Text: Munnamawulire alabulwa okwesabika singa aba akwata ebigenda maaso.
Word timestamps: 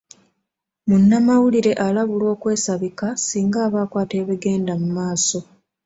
Munnamawulire 0.87 1.71
alabulwa 1.85 2.29
okwesabika 2.35 3.07
singa 3.25 3.57
aba 3.65 3.79
akwata 3.85 4.15
ebigenda 4.21 4.73
maaso. 4.95 5.39